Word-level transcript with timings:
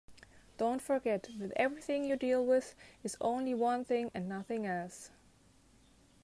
Don't 0.57 0.81
forget 0.81 1.27
that 1.37 1.51
everything 1.55 2.03
you 2.05 2.15
deal 2.15 2.43
with 2.43 2.73
is 3.03 3.15
only 3.21 3.53
one 3.53 3.85
thing 3.85 4.09
and 4.15 4.27
nothing 4.27 4.65
else. 4.65 5.11